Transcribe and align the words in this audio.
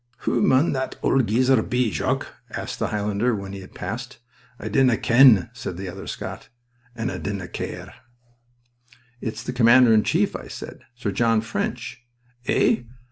"Who 0.25 0.41
mun 0.41 0.71
that 0.71 0.95
old 1.03 1.27
geezer 1.27 1.61
be, 1.61 1.91
Jock?" 1.91 2.25
asked 2.49 2.81
a 2.81 2.87
Highlander 2.87 3.35
when 3.35 3.53
he 3.53 3.59
had 3.61 3.75
passed. 3.75 4.17
"I 4.59 4.67
dinna 4.67 4.97
ken," 4.97 5.51
said 5.53 5.77
the 5.77 5.87
other 5.89 6.07
Scot. 6.07 6.49
"An' 6.95 7.11
I 7.11 7.19
dinna 7.19 7.47
care." 7.47 7.93
"It's 9.21 9.43
the 9.43 9.53
Commander 9.53 9.93
in 9.93 10.01
Chief," 10.01 10.35
I 10.35 10.47
said. 10.47 10.79
"Sir 10.95 11.11
John 11.11 11.39
French." 11.41 12.03
"Eh?" 12.47 12.81